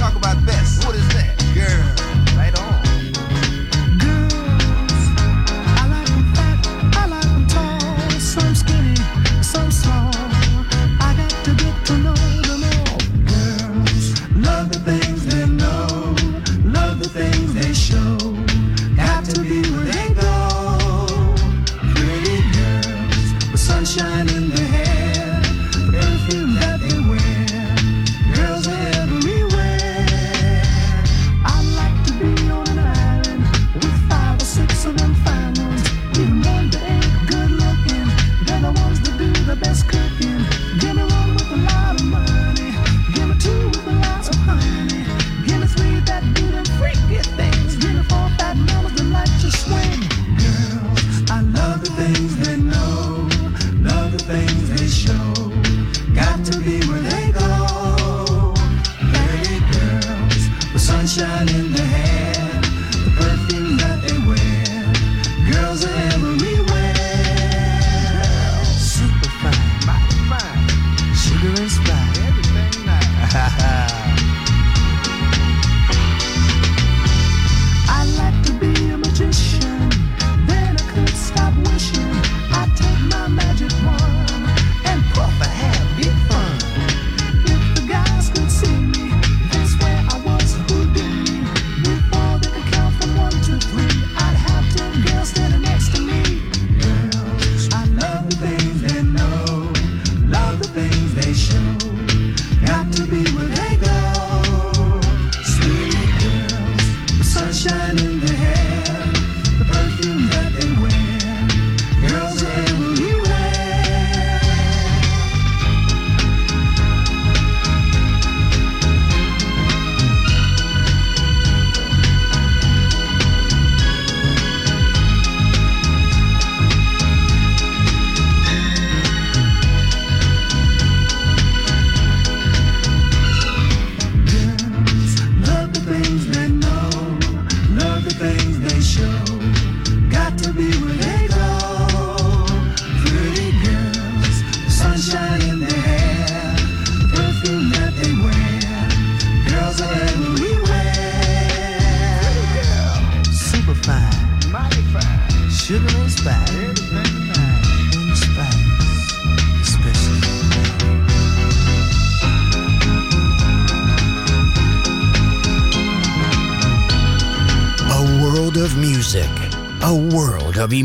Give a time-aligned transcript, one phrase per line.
[0.00, 0.49] Talk about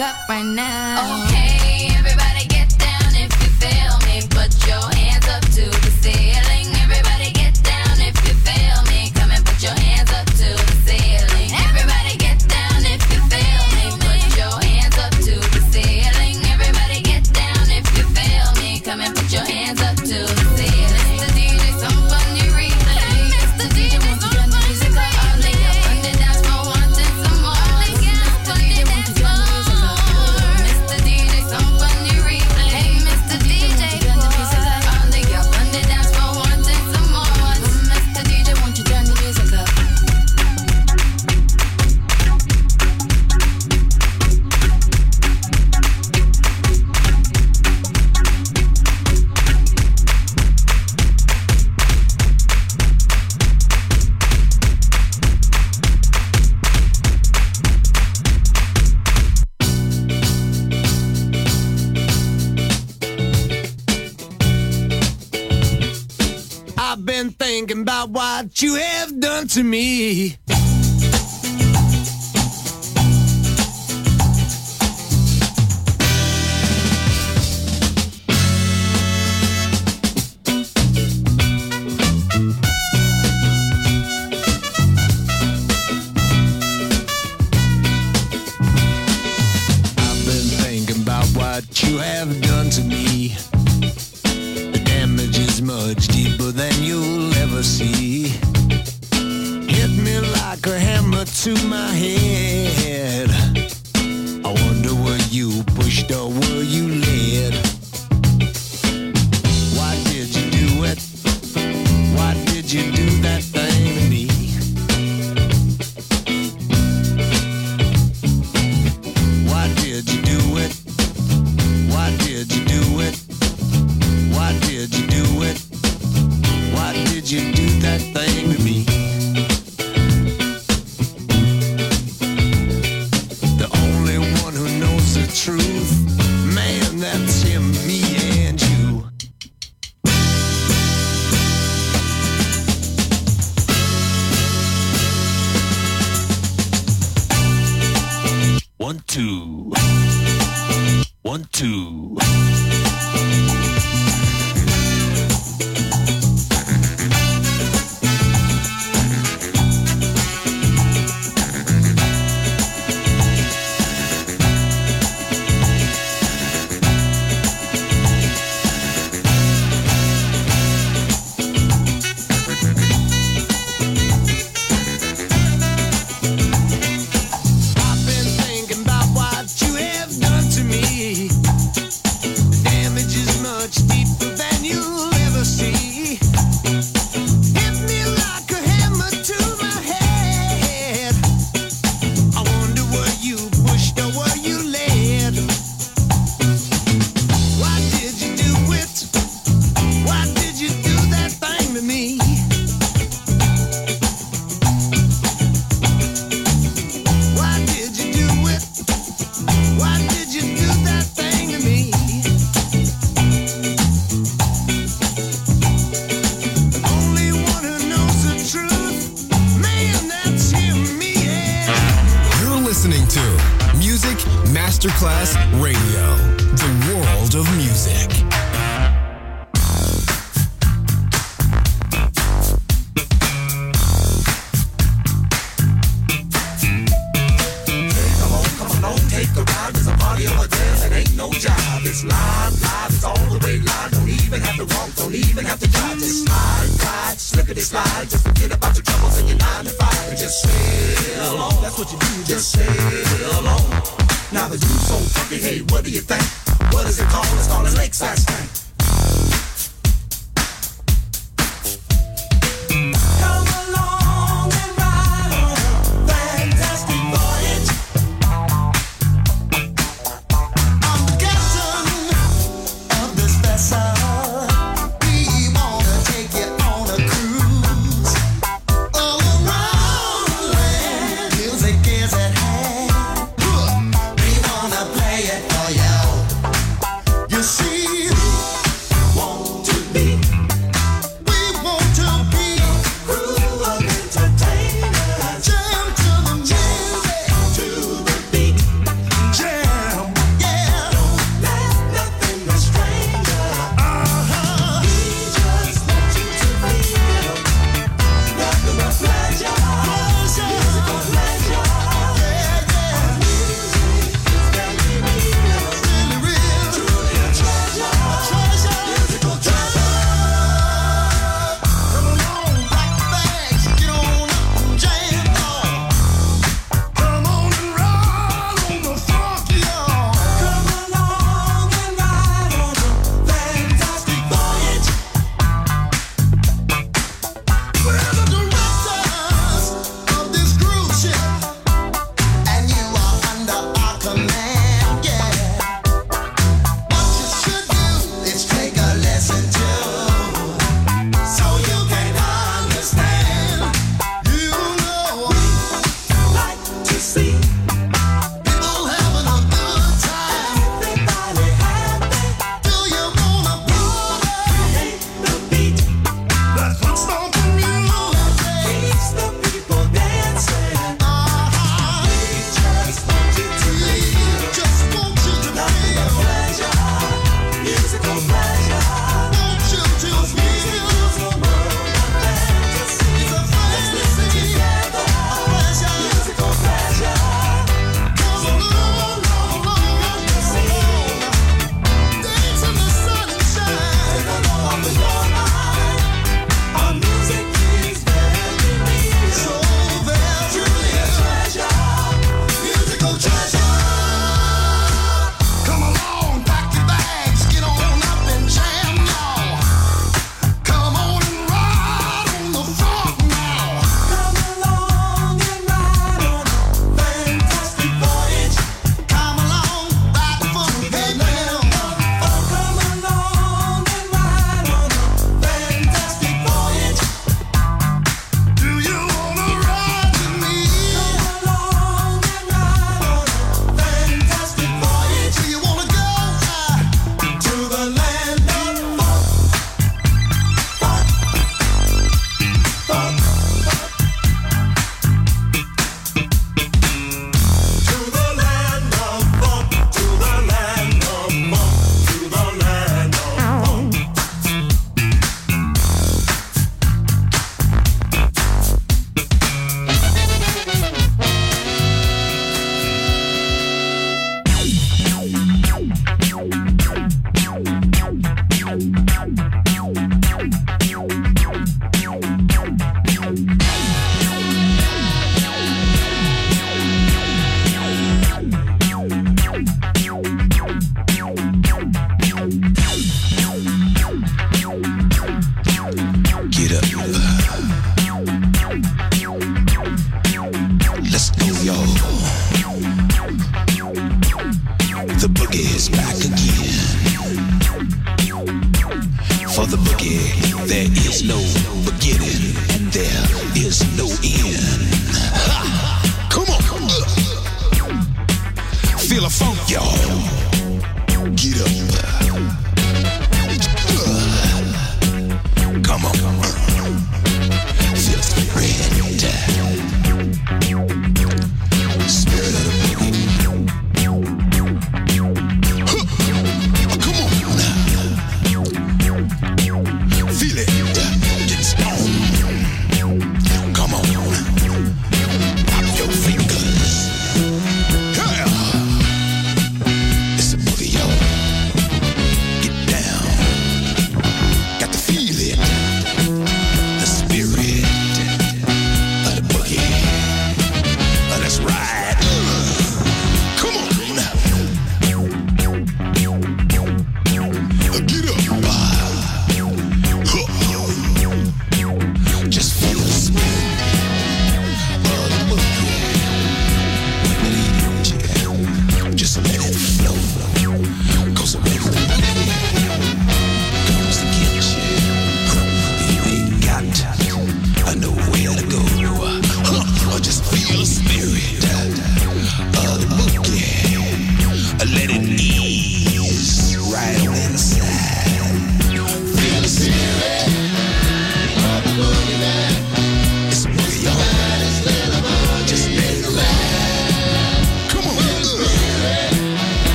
[0.00, 1.24] up right now.
[1.24, 1.45] Okay.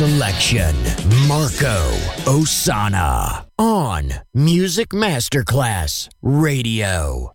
[0.00, 0.74] Selection.
[1.28, 1.76] Marco
[2.24, 3.44] Ossanna.
[3.58, 7.34] On Music Masterclass Radio.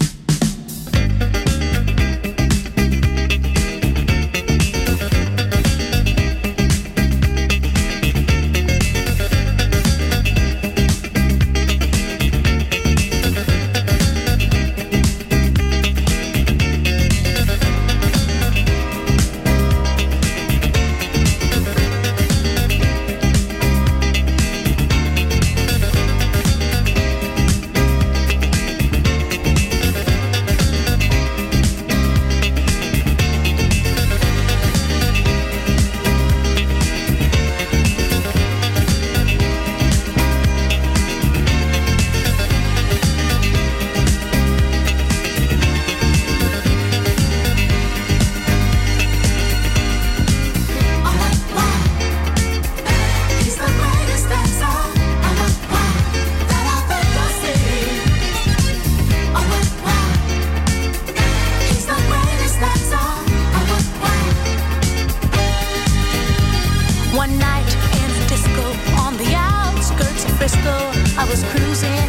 [71.21, 72.07] I was cruising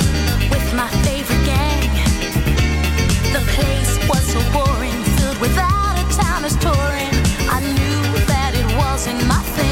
[0.48, 1.90] with my favorite gang.
[3.34, 7.12] The place was so boring, filled with out of towners touring.
[7.46, 9.71] I knew that it wasn't my thing.